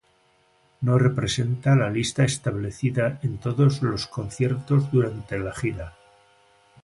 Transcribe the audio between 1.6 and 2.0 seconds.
la